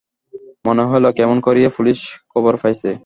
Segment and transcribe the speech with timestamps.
[0.65, 1.99] মনে হইল, কেমন করিয়া পুলিস
[2.31, 2.91] খবর পাইয়াছে।